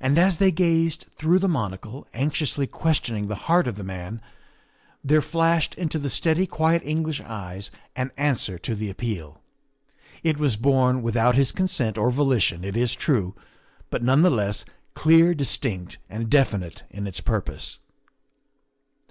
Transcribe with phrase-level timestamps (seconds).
[0.00, 4.22] And as they gazed through the monocle, anxiously questioning the heart of the man,
[5.04, 9.42] there flashed into the steady, quiet English eyes an answer to the appeal.
[10.22, 13.34] It was born without his consent or volition, it is true,
[13.90, 14.64] but none the less
[14.94, 17.80] clear, distinct, and definite in its purpose.